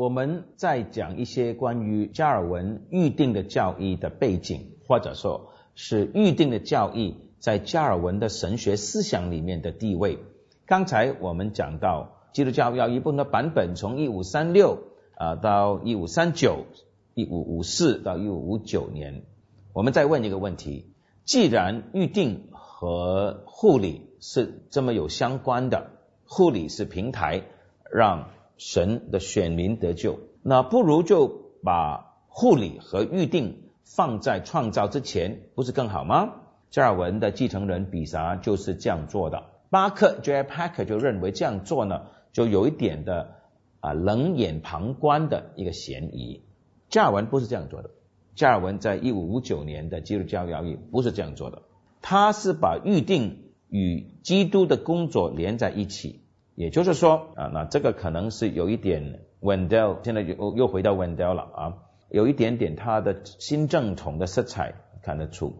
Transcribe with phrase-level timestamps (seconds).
[0.00, 10.18] 我们在讲一些关于加尔文预定的教义的背景，或者说是预定的教义在加尔文的神学思想里面的地位。
[10.64, 14.84] 刚才我们讲到基督教要一部分的版本，从一五三六
[15.18, 16.64] 啊到一五三九、
[17.12, 19.24] 一五五四到一五五九年。
[19.74, 20.86] 我们再问一个问题：
[21.26, 25.90] 既然预定和护理是这么有相关的，
[26.24, 27.42] 护理是平台，
[27.92, 28.30] 让
[28.60, 31.28] 神的选民得救，那不如就
[31.64, 36.34] 把护理和预定放在创造之前，不是更好吗？
[36.68, 39.44] 加尔文的继承人比萨就是这样做的。
[39.70, 40.42] 巴克 J.
[40.42, 42.02] Packer 就认为这样做呢，
[42.34, 43.36] 就有一点的
[43.80, 46.42] 啊冷眼旁观的一个嫌疑。
[46.90, 47.90] 加尔文不是这样做的。
[48.34, 51.62] 加尔文在一五五九年的基督教教义不是这样做的，
[52.02, 53.38] 他是把预定
[53.70, 56.20] 与基督的工作连在一起。
[56.54, 61.74] 也就是说啊，那这个可能是有一点 Wendell，现在又又回到 Wendell 了啊，
[62.10, 65.54] 有一点点他的新正统的色彩看得出。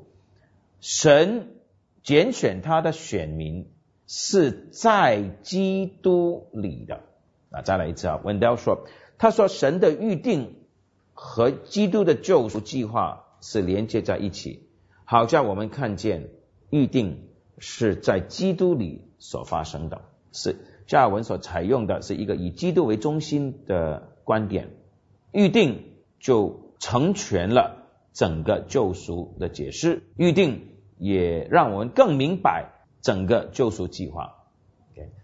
[0.81, 1.49] 神
[2.03, 3.71] 拣选他的选民
[4.07, 7.01] 是在基督里的
[7.51, 8.87] 啊，再来一次啊，Wendell 说，
[9.17, 10.55] 他说神的预定
[11.15, 14.69] 和基督的救赎计划是连接在一起，
[15.05, 16.29] 好像我们看见
[16.71, 20.57] 预定是在基督里所发生的，是。
[20.91, 24.71] 加尔文所采用的是一个以基督为中心的观点，
[25.31, 25.85] 预定
[26.19, 30.67] 就成全了整个救赎的解释，预定
[30.99, 32.71] 也让我们更明白
[33.03, 34.35] 整个救赎计划。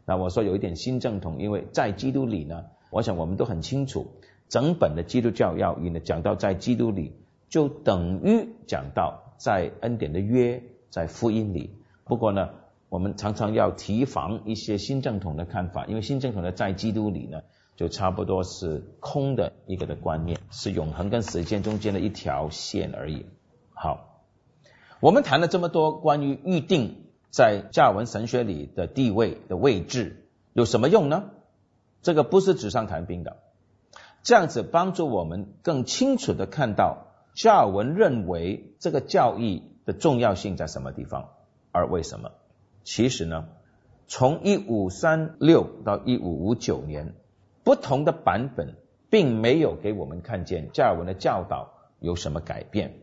[0.05, 4.13] 那我说有一点新正统，因为在基督里呢，我想我们都很清楚，
[4.49, 7.17] 整本的基督教要义呢讲到在基督里，
[7.49, 11.75] 就等于讲到在恩典的约在福音里。
[12.05, 12.51] 不过呢。
[12.89, 17.43] 我们常常要提防一些新正统的看法，因为新正统的在基督里呢，
[17.77, 23.27] 就差不多是空的一个的观念，是永恒跟时间中间的一条线而已。
[23.75, 24.23] 好，
[25.01, 31.31] 我们谈了这么多关于预定在加尔文神学里的地位的位置，有什么用呢？
[32.03, 33.39] 这个不是纸上谈兵的，
[34.23, 41.31] 这样子帮助我们更清楚的看到加尔文认为这个教义的重要性在什么地方，
[41.73, 42.31] 而为什么。
[42.87, 43.49] 其实呢，
[44.07, 47.15] 从一五三六到一五五九年，
[47.65, 48.77] 不同的版本
[49.11, 53.01] 并没有给我们看见加尔文的教导有什么改变。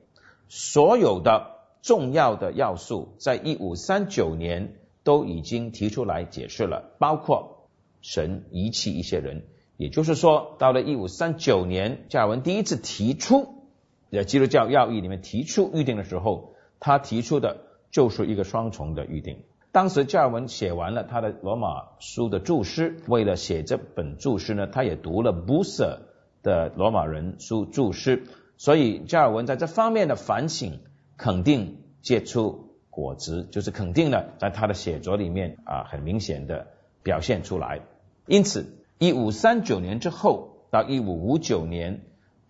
[0.47, 7.67] 所有的重要的要素，在一五三九年都已经提出来解释了，包括
[8.01, 9.43] 神遗弃一些人。
[9.75, 13.65] 也就是说，到了一五三九年，加尔文第一次提出
[14.13, 17.57] 在基督教要义里面提出预定的时候，他提出的
[17.91, 19.39] 就是一个双重的预定。
[19.73, 26.01] 当时加尔文写完了他的罗马书的注释，为了写这本注释呢，他也读了布瑟
[26.43, 30.81] 的罗马人书注释，所以加尔文在这方面的反省
[31.17, 36.67] 肯定结出果子，就是肯定的在他的写作里面啊很明显的
[37.01, 37.81] 表现出来。
[38.27, 42.01] 因此，一五三九年之后到一五五九年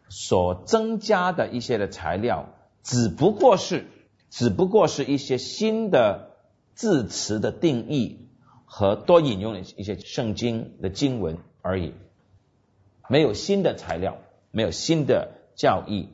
[0.09, 2.49] 所增加的一些的材料，
[2.83, 3.85] 只不过是
[4.29, 6.32] 只不过是一些新的。
[6.75, 8.29] 字词的定义
[8.65, 11.93] 和多引用一些圣经的经文而已，
[13.07, 14.17] 没有新的材料，
[14.51, 16.09] 没有新的教义，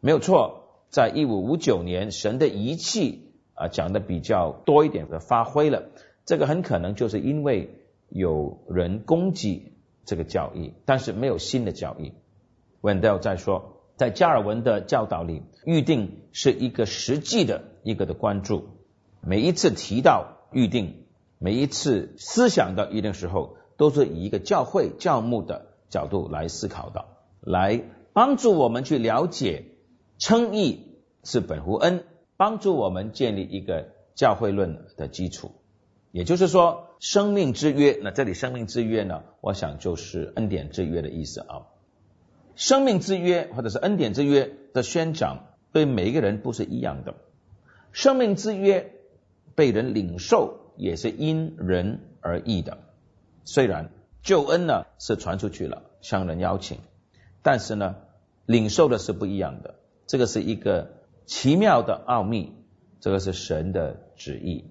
[0.00, 0.60] 没有错。
[0.90, 5.82] 在一五五九年，神的仪器啊讲的比较多一点的发挥了，
[6.24, 7.70] 这个很可能就是因为
[8.08, 9.72] 有人攻击
[10.04, 12.12] 这个教义，但是没有新的教义。
[12.80, 18.68] Wendell 在说，在加尔文的教导里，预定是一个实际的一个的关注。
[19.26, 21.06] 每一次提到预定，
[21.38, 27.06] 每一次思想的预定时候，都是以一个教会教牧的角度来思考的，
[27.40, 29.64] 来帮助我们去了解
[30.18, 32.04] 称义是本乎恩，
[32.36, 35.52] 帮助我们建立一个教会论的基础。
[36.12, 41.62] 也就是说，生命之约，那这里生命之约呢，我想就是恩典之约的意思啊。
[42.56, 47.14] 生命之约或者是恩典之约的宣讲，对每一个人不是一样的。
[47.92, 48.90] 生命之约。
[49.54, 52.78] 被人领受也是因人而异的。
[53.44, 53.90] 虽然
[54.22, 56.78] 救恩呢是传出去了，向人邀请，
[57.42, 57.96] 但是呢，
[58.46, 59.76] 领受的是不一样的。
[60.06, 60.92] 这个是一个
[61.26, 62.52] 奇妙的奥秘，
[63.00, 64.70] 这个是神的旨意。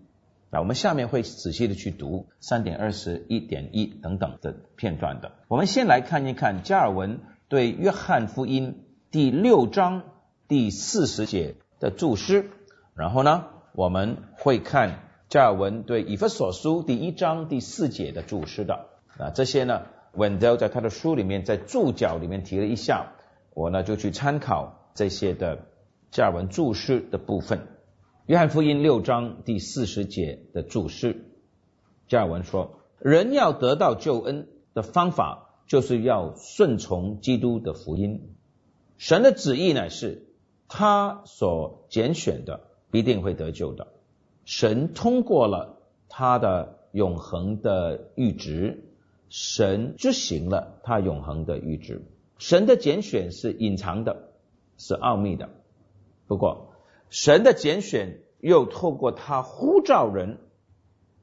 [0.49, 5.31] 那我们下面会仔细的去读三点二十一点一等等的片段的。
[5.47, 10.03] 我们先来看一看加尔文对约翰福音第六章
[10.47, 12.49] 第四十节的注释，
[12.95, 13.45] 然后呢？
[13.75, 14.99] 我们会看
[15.29, 23.13] 加尔文对以弗所书第一章第四节的注释的啊，这些呢 Wendell 在他的书里面在注脚里面提了一下，
[23.55, 25.65] 我呢就去参考这些的
[26.11, 27.67] 加尔文注释的部分。
[28.27, 31.25] 约翰福音六章第四十节的注释，
[32.07, 38.35] 加尔文说：人要得到救恩的方法，就是要顺从基督的福音。
[38.99, 40.27] 神的旨意呢是，
[40.67, 42.61] 他所拣选的
[42.93, 43.87] 必定会得救的。
[44.45, 48.85] 神通过了他的永恒的预旨。
[49.35, 52.03] 神执行了他永恒的预知，
[52.37, 54.29] 神的拣选是隐藏的，
[54.77, 55.49] 是奥秘的。
[56.27, 56.75] 不过，
[57.09, 60.37] 神的拣选又透过他呼召人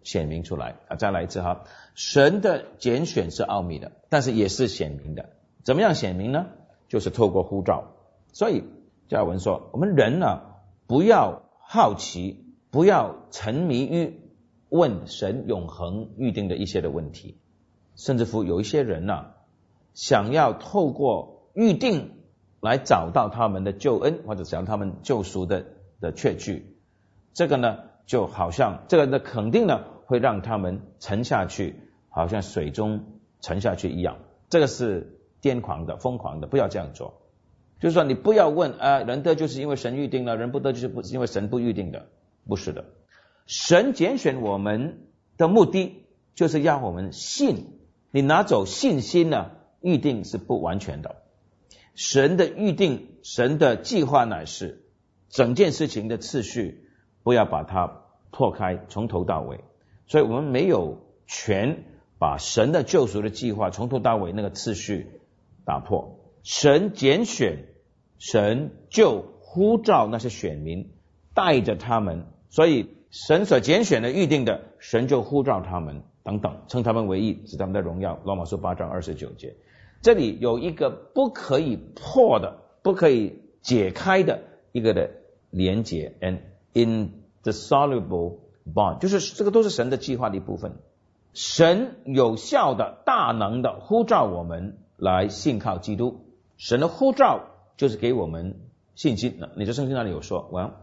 [0.03, 0.97] 显明出来啊！
[0.97, 1.63] 再来一次哈，
[1.95, 5.31] 神的拣选是奥秘的，但是也是显明的。
[5.63, 6.47] 怎么样显明呢？
[6.89, 7.93] 就是透过呼召。
[8.33, 8.65] 所以
[9.09, 10.41] 加尔文说，我们人呢，
[10.89, 14.19] 不要好奇，不要沉迷于
[14.71, 17.39] 问神永恒预定的一些的问题。
[17.95, 19.27] 甚至乎有一些人呢，
[19.95, 22.11] 想要透过预定
[22.61, 25.65] 来找到他们的救恩，或者想他们救赎的
[26.01, 26.77] 的确据，
[27.35, 31.77] 这个呢就好像这个的肯定呢会让他们沉下去，
[32.09, 34.17] 好像水中沉下去一样。
[34.49, 37.30] 这个是癫狂的、疯狂的，不要这样做。
[37.81, 42.09] 就是说，你不要问啊，人得就是因为神预定了，人不得就是不是因为神不预定的，
[42.47, 42.85] 不是的。
[43.47, 44.99] 神拣选我们
[45.39, 46.05] 的目的，
[46.35, 47.79] 就是让我们信。
[48.11, 49.53] 你拿走信心呢？
[49.81, 51.23] 预定是不完全的。
[51.95, 54.85] 神的预定，神的计划乃是
[55.31, 56.85] 整件事情的次序，
[57.23, 59.61] 不要把它破开，从头到尾。
[60.07, 61.85] 所以我们没有权
[62.19, 65.21] 把神的救赎的计划从头到尾那个次序
[65.65, 66.20] 打破。
[66.43, 67.65] 神拣选，
[68.19, 70.91] 神就呼召那些选民，
[71.35, 72.27] 带着他们。
[72.49, 76.03] 所以神所拣选的预定的，神就呼召他们。
[76.23, 78.21] 等等，称他们为义，是他们的荣耀。
[78.25, 79.57] 罗马书八章二十九节，
[80.03, 84.43] 这里有一个不可以破的、不可以解开的
[84.73, 85.11] 一个的
[85.49, 86.41] 连结，an
[86.75, 88.37] indissoluble
[88.73, 90.77] bond，就是这个都是神的计划的一部分。
[91.33, 96.27] 神有效的、大能的呼召我们来信靠基督。
[96.61, 97.47] 神的呼召
[97.79, 98.61] 就是给我们
[98.95, 99.37] 信心。
[99.39, 100.75] 那你在圣经那里有说，我要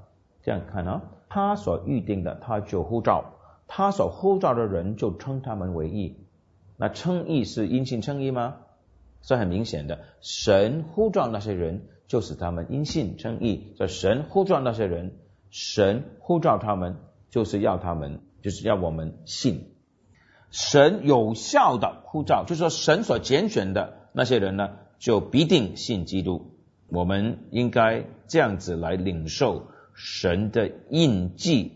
[0.42, 3.36] 这样看啊，他所预定的，他就呼召。
[3.68, 6.18] 他所呼召的人就称他们为义，
[6.78, 8.56] 那称义是因信称义吗？
[9.22, 13.76] 是很明显的，神呼召那些人，就使他们因信称义。
[13.78, 15.20] 这神呼召那些人，
[15.52, 16.98] 神呼召他们，
[17.30, 19.76] 就是要他们，就是要我们信。
[20.50, 26.52] 神有效的呼召，就是说神所拣选的那些人呢，就必定信基督。
[26.88, 31.74] 我们应该这样子来领受神的印记，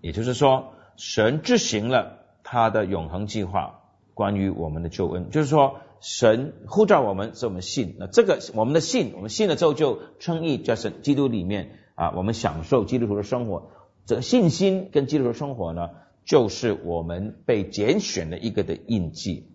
[0.00, 0.72] 也就是说。
[1.00, 3.82] 神执行了他的永恒计划，
[4.14, 7.94] 关于我们的救恩，就是说，神呼召我们，使我们信。
[8.00, 13.70] 那这个我们的信，我们信了之后就称义，就是基督里面啊，我们享受基督徒的生活。
[14.06, 15.90] 这个信心跟基督徒生活呢，
[16.24, 19.52] 就是我们被拣选的一个的印记。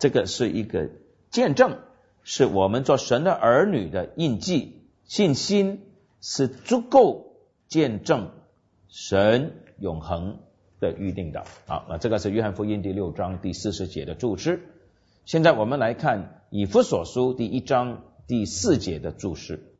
[0.00, 0.90] 这个是一个
[1.30, 1.78] 见证，
[2.24, 4.82] 是我们做神的儿女的印记。
[5.04, 5.86] 信心
[6.20, 7.36] 是足够
[7.68, 8.30] 见证
[8.88, 10.38] 神永恒。
[10.80, 14.68] 的预定的，好，那这个是约翰福音第六章第四十节的注释。
[15.24, 19.72] 现在我们来看以弗所书第一章第四节的注释。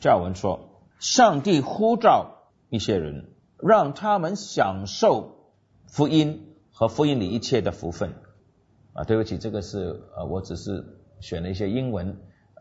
[0.00, 5.50] 教文说，上帝呼召一些人，让他们享受
[5.88, 8.14] 福音和福音里一切的福分。
[8.94, 12.18] 啊，对不起，这个是呃，我只是选了一些英文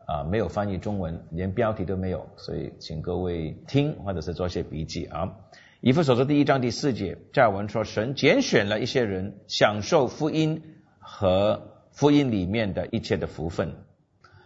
[0.08, 5.36] 啊，没有翻译中文，连标题都没有，所以请各位听或者是做些笔记啊。
[5.82, 10.62] 以弗所书第一章第四节，加尔文说，神拣选了一些人，享受福音
[11.00, 13.74] 和福音里面的一切的福分。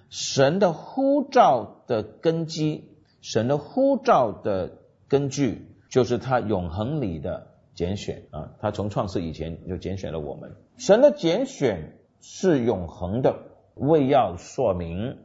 [0.09, 2.85] 神的呼召的根基，
[3.21, 8.53] 神的呼召的根据，就是他永恒里的拣选啊。
[8.59, 10.55] 他从创世以前就拣选了我们。
[10.77, 13.35] 神的拣选是永恒的，
[13.79, 15.17] 为要说明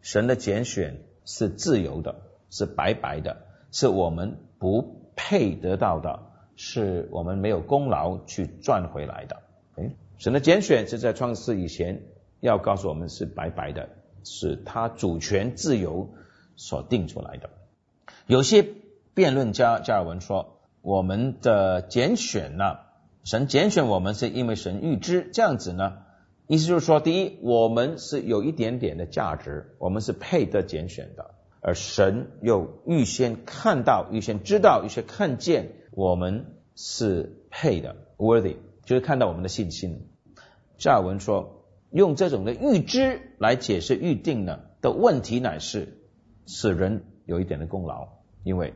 [0.00, 2.16] 神的拣选是自由的，
[2.50, 3.36] 是白白的，
[3.70, 5.00] 是我们不。
[5.14, 6.20] 配得到的
[6.56, 9.42] 是我们没有功劳去赚回来的。
[9.76, 12.02] 哎，神的拣选是在创世以前
[12.40, 13.90] 要告诉我们是白白的，
[14.24, 16.14] 是他主权自由
[16.56, 17.50] 所定出来的。
[18.26, 18.66] 有些
[19.12, 22.78] 辩论家加尔文说，我们的拣选呢，
[23.22, 25.98] 神拣选我们是因为神预知这样子呢，
[26.46, 31.34] 意思就是说，第一，我们是有一点点的价值，我们是配得拣选的。
[31.60, 40.08] 而神又预先看到、预先知道、预先看见我们是配的，worthy，就是看到我们的信心。
[40.76, 46.02] 加尔文说，用这种的预知来解释预定呢的问题，乃是
[46.46, 48.08] 使人有一点的功劳。
[48.42, 48.74] 因为，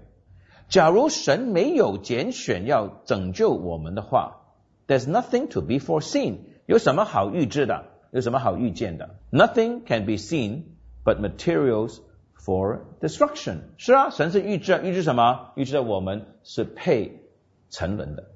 [0.68, 4.42] 假如神没有拣选要拯救我们的话
[4.86, 6.36] ，there's nothing to be foreseen。
[6.66, 7.84] 有什么好预知的？
[8.12, 10.62] 有什么好预见的？Nothing can be seen
[11.04, 11.98] but materials
[12.38, 13.58] for destruction。
[13.76, 15.52] 是啊，神是预知啊，预知什么？
[15.56, 17.20] 预知我们是配
[17.70, 18.30] 沉沦的，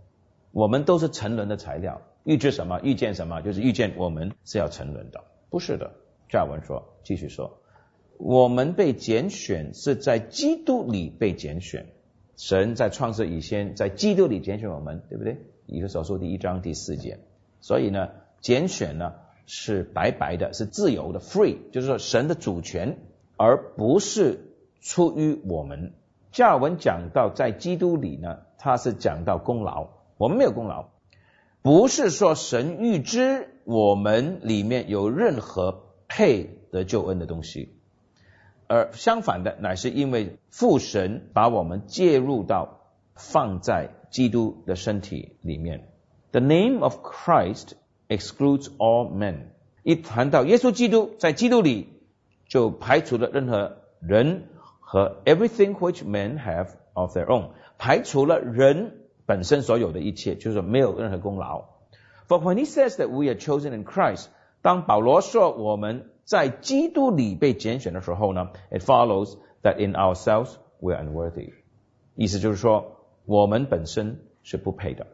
[0.52, 2.02] 我们都是沉沦的材料。
[2.24, 2.80] 预知什么？
[2.82, 3.40] 预见什么？
[3.40, 5.24] 就是预见我们是要沉沦的。
[5.48, 5.92] 不是的，
[6.28, 7.62] 加文说，继续说，
[8.18, 11.86] 我们被拣选是在基督里被拣选。
[12.36, 15.38] 神在创世以前，在基督里拣选我们，对不对？
[15.66, 17.20] 以弗所书第一章第四节。
[17.60, 18.08] 所以呢，
[18.40, 19.14] 拣选呢
[19.46, 22.98] 是白白的，是自由的，free，就是说神的主权，
[23.36, 25.92] 而不是出于我们。
[26.32, 30.90] 加尔文讲到在基督里呢，他是讲到功劳，我们没有功劳。
[31.62, 37.74] 不是说神预知我们里面有任何配得救恩的东西，
[38.66, 42.80] 而相反的，乃是因为父神把我们介入到
[43.14, 45.89] 放在基督的身体里面。
[46.31, 47.73] The name of Christ
[48.07, 49.49] excludes all men。
[49.83, 51.89] 一谈到耶稣基督，在基督里
[52.47, 54.43] 就排除了任何人
[54.79, 59.01] 和 everything which men have of their own，排除了人。
[59.27, 61.65] 本身所有的一切，就是没有任何功劳。
[62.27, 64.27] For when he says that we are chosen in Christ，
[64.61, 71.53] 当保罗说我们在基督里被拣选的时候呢，it follows that in ourselves we are unworthy。
[72.13, 75.07] 意思就是说，我们本身是不配的。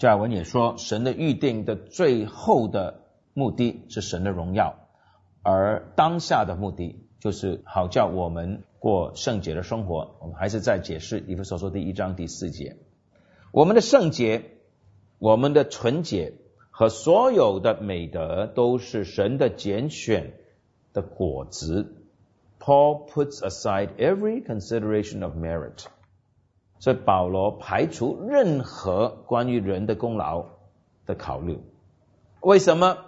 [0.00, 3.02] 加尔文也说，神的预定的最后的
[3.34, 4.88] 目的是神的荣耀，
[5.42, 10.16] 而当下的目的就是好叫我们过圣洁的生活。
[10.22, 12.78] 我们还是在解释以弗所说第一章第四节。
[13.52, 14.52] 我们的圣洁、
[15.18, 16.32] 我们的纯洁
[16.70, 20.32] 和所有的美德，都是神的拣选
[20.94, 21.94] 的果子。
[22.58, 25.84] Paul puts aside every consideration of merit，
[26.80, 30.46] 所以保罗排除任何关于人的功劳
[31.06, 31.60] 的考虑。
[32.40, 32.98] 为什么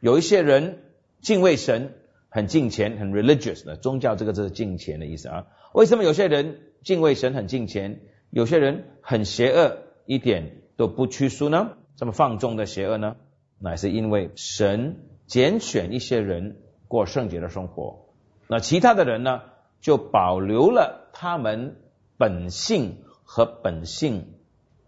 [0.00, 0.82] 有一些人
[1.20, 1.94] 敬畏神、
[2.28, 3.76] 很敬虔、很 religious 呢？
[3.76, 5.46] 宗教这个字是敬虔的意思啊。
[5.72, 9.76] 为什么有些人敬畏神、很敬虔，有些人很邪恶？
[10.06, 11.72] 一点都不屈服呢？
[11.96, 13.16] 这么放纵的邪恶呢？
[13.58, 16.56] 乃是因为神拣选一些人
[16.86, 18.06] 过圣洁的生活，
[18.46, 19.42] 那其他的人呢，
[19.82, 21.76] 就保留了他们
[22.16, 24.32] 本性和本性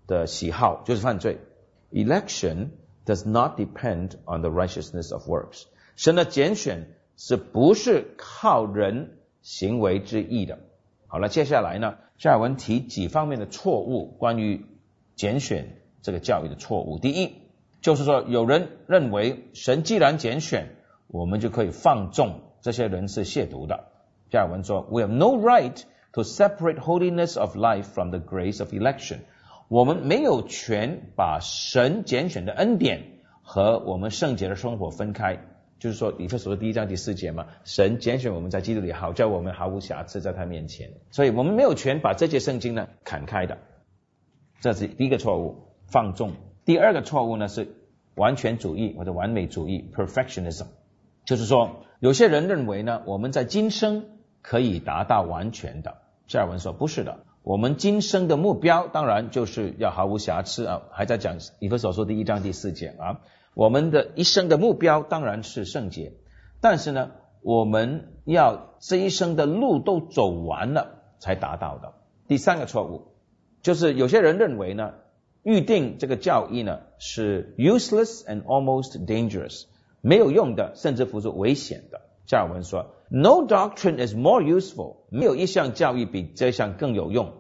[0.07, 1.39] 的喜好，就是犯罪。
[1.93, 2.71] Election
[3.05, 5.65] does not depend on the righteousness of works。
[5.97, 10.59] 神的拣选是不是靠人行为之意的？
[11.07, 14.65] 好了，接下来呢，下文提几方面的错误，关于。
[15.17, 17.35] 拣选这个教育的错误，第一
[17.83, 20.69] 就是说，有人认为神既然拣选，
[21.09, 23.91] 我们就可以放纵这些人是亵渎的。
[24.31, 25.79] 加尔文说：“We have no right
[26.13, 29.19] to separate holiness of life from the grace of election。”
[29.69, 35.47] 我们没有权把神拣选的恩典和我们圣洁的生活分开。
[35.79, 40.91] 就是说，以弗所的第一章第四节嘛，神拣选我们在基督里，好叫我们毫无瑕疵在他面前。
[41.11, 43.57] 所以我们没有权把这些圣经呢砍开的。
[44.61, 46.33] 这是第一个错误，放纵。
[46.67, 47.69] 第二个错误呢是
[48.15, 50.67] 完全主义或者完美主义 （perfectionism），
[51.25, 54.05] 就是说有些人认为呢，我们在今生
[54.43, 55.99] 可以达到完全的。
[56.27, 63.21] 加尔文说不是的，我们今生的目标当然就是要毫无瑕疵啊，还在讲以弗所说第一章第四节啊，
[63.55, 66.13] 我们的一生的目标当然是圣洁，
[66.61, 67.11] 但是呢，
[67.43, 71.95] 我们要这一生的路都走完了才达到的。
[72.29, 73.09] 第三个错误。
[73.63, 74.95] 就是有些人认为呢，
[75.43, 79.65] 预定这个教义呢是 useless and almost dangerous，
[80.01, 82.01] 没有用的，甚至乎是危险的。
[82.31, 87.33] 加尔文说，No doctrine is more useful，没有一项教育比这项更有用。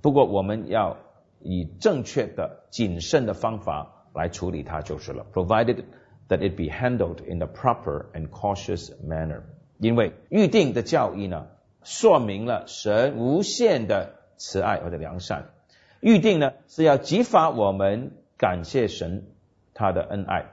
[0.00, 0.96] 不过我们要
[1.40, 5.84] 以正确的、谨慎的方法来处理它就是了，provided
[6.30, 9.42] that it be handled in a proper and cautious manner。
[9.76, 11.48] 因为预定的教义呢，
[11.82, 14.14] 说明了神无限的。
[14.36, 15.50] 慈爱或者良善，
[16.00, 19.26] 预定呢是要激发我们感谢神
[19.74, 20.46] 他的恩爱。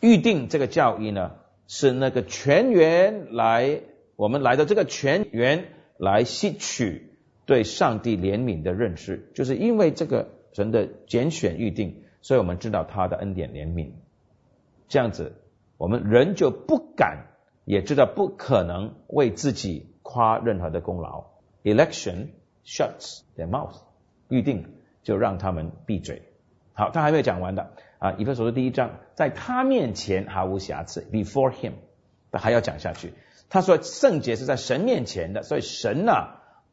[0.00, 1.32] 预定这个教义呢
[1.66, 3.80] 是那个全员来，
[4.16, 5.66] 我们来到这个全员
[5.96, 7.10] 来吸取
[7.46, 13.90] 对上帝怜悯的认识，就是因为这个神的拣选预定，所以我们知道他的恩典怜悯。
[14.88, 15.32] 这样子，
[15.76, 17.26] 我们人就不敢，
[17.64, 21.24] 也知道不可能为自己夸任何的功劳。
[21.62, 22.28] Election。
[22.66, 23.76] shuts their mouth，
[24.30, 24.64] 预定
[25.02, 26.22] 就让他们闭嘴。
[26.72, 27.74] 好，他还没有讲完的
[28.04, 31.72] 啊，以弗所书第一章，在他面前毫无瑕疵，before him，
[32.30, 33.14] 他还要讲下去。
[33.48, 36.12] 他说圣洁是在神面前的，所以神呢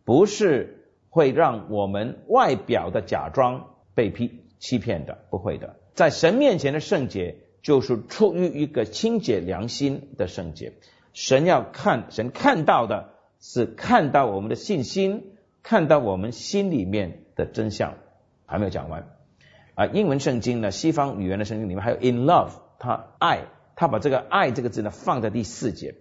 [0.04, 5.78] 不是会让我们外表的假装被批欺骗的，不会的。
[5.94, 10.74] 在神面前的圣洁，就是出于一个清洁良心的圣洁。
[11.14, 15.32] 神要看，神看到的是看到我们的信心，
[15.64, 17.94] 看到我们心里面的真相。
[18.46, 19.08] 还没有讲完
[19.76, 19.86] 啊！
[19.88, 25.96] 英文圣经呢，西方语言的圣经里面还有 in love，他爱，他把这个爱这个字呢放在第四节。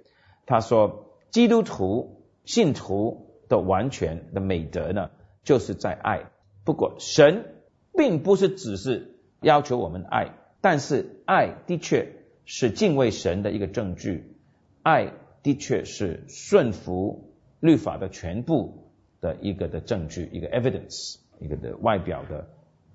[0.47, 5.11] 他说，基督徒信徒的完全的美德呢，
[5.45, 6.31] 就是在爱。
[6.65, 7.45] 不过神
[7.97, 12.13] 并不是只是要求我们爱，但是爱的确
[12.45, 14.37] 是敬畏神的一个证据。
[14.83, 15.13] 爱
[15.43, 22.49] 的确是顺服律法的全部的一个的证据，一个 evidence，一个的外表的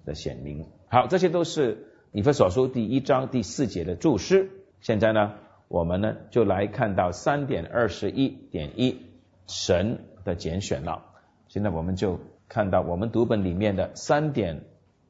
[0.06, 0.68] 的显明。
[0.88, 4.50] 好，这些都是以弗所书第一章第四节的注释。
[4.80, 5.34] 现在呢，
[5.68, 9.02] 我们呢就来看到三点二十一点一
[9.48, 11.04] 神的拣选了。
[11.48, 14.64] 现在我们就看到我们读本里面的三点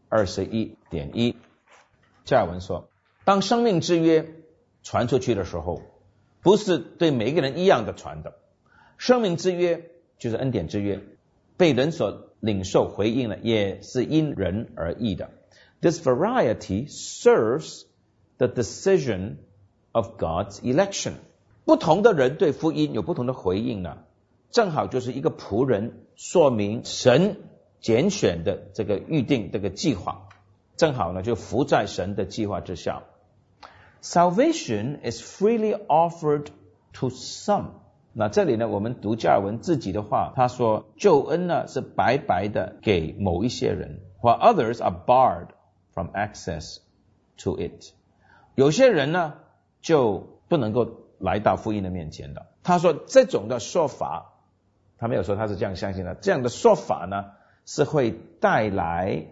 [0.10, 1.36] 二十一点一，
[2.24, 2.90] 加尔文说：
[3.24, 4.26] 当生命之约
[4.82, 5.82] 传出去的时候。
[6.42, 8.36] 不是对每个人一样的传的，
[9.00, 11.02] 生命之约就是恩典之约，
[11.58, 15.31] 被人所领受回应了，也是因人而异的。
[15.81, 17.85] This variety serves
[18.39, 19.37] the decision
[19.93, 21.15] of God's election。
[21.65, 23.99] 不同的人对福音有不同的回应呢，
[24.51, 27.37] 正好就是一个仆人说明神
[27.81, 30.29] 拣选的这个预定这个计划，
[30.77, 33.05] 正好呢就伏在神的计划之下。
[34.03, 36.47] Salvation is freely offered
[36.95, 37.69] to some。
[38.18, 45.48] 那这里呢，我们读加尔文自己的话，他说救恩呢是白白的给某一些人而 others are barred
[45.94, 46.78] from access
[47.38, 47.92] to it。
[48.56, 49.34] 有些人呢
[49.82, 52.46] 就不能够来到福音的面前的。
[52.64, 54.34] 他说这种的说法，
[54.98, 56.16] 他没有说他是这样相信的。
[56.16, 57.26] 这样的说法呢
[57.66, 59.26] 是会带来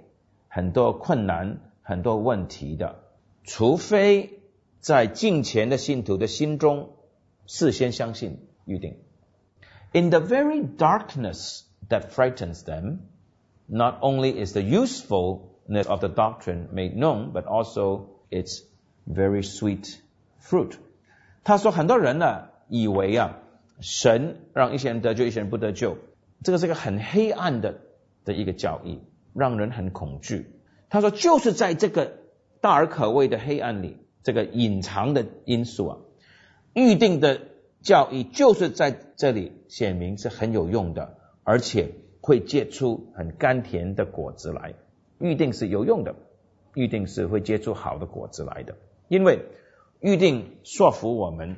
[0.50, 2.96] 很多困难、很多问题的，
[3.44, 4.40] 除非。
[4.84, 6.90] 在敬虔的信徒的心中，
[7.46, 8.97] 事先相信预定。
[9.93, 12.99] In the very darkness that frightens them,
[13.67, 18.63] not only is the usefulness of the doctrine made known, but also its
[19.07, 19.99] very sweet
[20.41, 20.77] fruit.
[21.45, 23.39] 他说，很多人呢以为啊，
[23.81, 25.97] 神让一些人得救，一些人不得救，
[26.43, 27.81] 这个是个很黑暗的
[28.25, 29.01] 的一个教义，
[29.35, 30.51] 让人很恐惧。
[30.91, 32.19] 他说，就是在这个
[32.61, 33.97] 大而可畏的黑暗里。
[34.25, 35.99] 这个隐藏的因素啊，
[36.75, 37.41] 预定的
[37.84, 41.92] 教义就是在这里显明是很有用的，而且
[42.22, 44.74] 会结出很甘甜的果子来。
[45.20, 46.16] 预定是有用的，
[46.74, 48.76] 预定是会结出好的果子来的，
[49.10, 49.46] 因为
[50.00, 51.58] 预定说服我们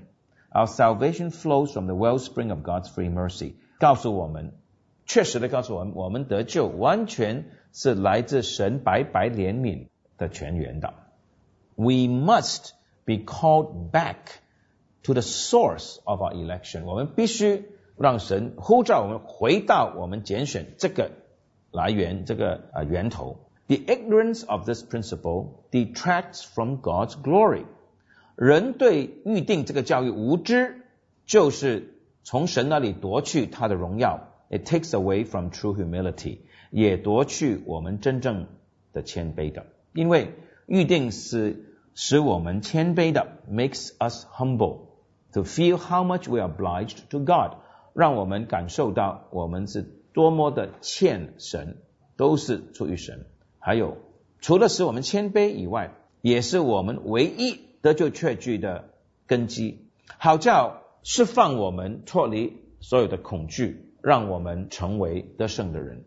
[0.51, 4.53] ，Our salvation flows from the wellspring of God's free mercy，告诉我们，
[5.05, 10.93] 确实的告诉我们，我们得救完全是来自神白白怜悯的泉源的。
[11.75, 12.71] we must
[13.05, 14.41] be called back
[15.05, 16.85] to the source of our election。
[16.85, 17.64] 我们必须
[17.96, 21.11] 让神呼召我们回到我们拣选这个
[21.70, 23.38] 来源，这个啊源头。
[23.66, 27.64] The ignorance of this principle detracts from God's glory。
[28.37, 30.83] 人对预定这个教育无知，
[31.26, 34.29] 就是从神那里夺去他的荣耀。
[34.50, 36.38] It takes away from true humility，
[36.70, 38.46] 也夺去我们真正
[38.92, 40.35] 的谦卑的，因为。
[40.70, 41.64] 预定是
[41.96, 44.83] 使我们谦卑的，makes us humble
[45.35, 47.59] to feel how much we are obliged to God，
[47.94, 51.76] 让我们感受到我们是多么的欠神，
[52.16, 53.26] 都是出于神。
[53.59, 53.98] 还有，
[54.40, 58.90] 除了使我们谦卑以外，也是我们唯一得救确据的
[59.26, 59.87] 根基，
[60.18, 66.05] 好叫释放我们脱离所有的恐惧，让我们成为得胜的人。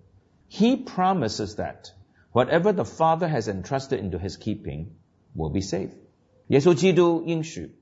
[0.49, 1.91] He promises that.
[2.31, 4.87] Whatever the Father has entrusted into His keeping
[5.35, 5.91] will be safe。
[6.47, 7.75] 耶稣基督应许，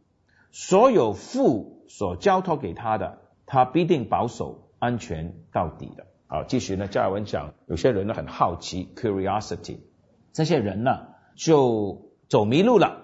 [0.50, 6.06] 所有父所交托给他的，他必定保守安全到底的。
[6.28, 9.78] 好，继续呢，加尔文讲，有些人呢很好奇，curiosity，
[10.32, 13.02] 这些人呢就走迷路了，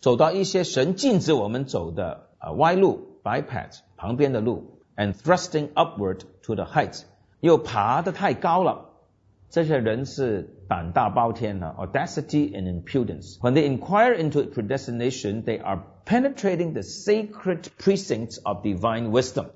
[0.00, 7.02] 走到一些神禁止我们走的啊歪路，bypass 旁边的路，and thrusting upward to the heights，
[7.40, 8.88] 又爬得太高了。
[9.50, 13.38] 这些人是胆大包天呢，audacity and impudence.
[13.40, 19.47] When they inquire into predestination, they are penetrating the sacred precincts of divine wisdom.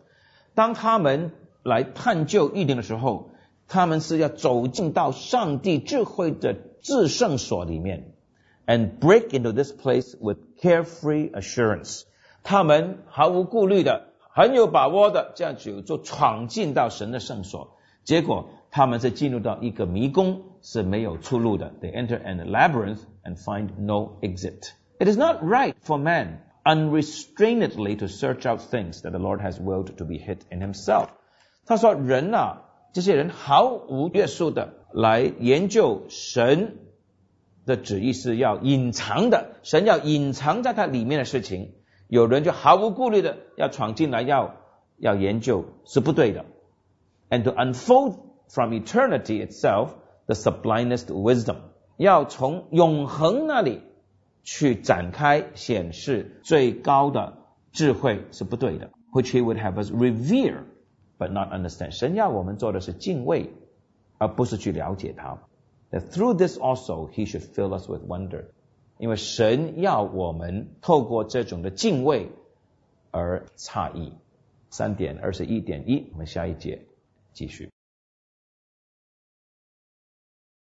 [0.56, 1.32] 当他们
[1.64, 3.32] 来探究预定的时候，
[3.68, 8.14] 他们是要走进到上帝智慧的至圣所里面。
[8.68, 12.04] and break into this place with carefree assurance。
[12.44, 21.74] 他们毫无顾虑的、很有把握的这样就就闯进到神的圣所，结果他们是进入到一个迷宫，是没有出路的。
[21.82, 24.72] They enter an labyrinth and find no exit.
[25.00, 29.60] It is not right for man unrestrainedly to search out things that the Lord has
[29.60, 31.10] willed to be hid in Himself.
[31.66, 36.78] 他说：“人啊，这些人毫无约束的来研究神
[37.66, 41.74] 的旨意是要隐藏的，神要隐藏在它里面的事情，
[42.08, 44.56] 有人就毫无顾虑的要闯进来，要
[44.98, 46.46] 要研究是不对的。
[47.30, 48.18] And to unfold
[48.50, 49.92] from eternity itself
[50.26, 51.56] the sublimest wisdom，
[51.98, 53.82] 要从永恒那里
[54.47, 57.37] 去展开显示最高的
[57.73, 58.91] 智慧是不对的。
[59.13, 60.63] Which he would have us revere
[61.19, 61.91] but not understand。
[61.91, 63.51] 神要我们做的是敬畏，
[64.19, 65.39] 而不是去了解他。
[65.91, 68.45] That through this also he should fill us with wonder。
[68.99, 72.31] 因为神要我们透过这种的敬畏
[73.11, 74.13] 而诧异。
[74.71, 76.87] 三点二十一点一，我们下一节
[77.33, 77.71] 继续。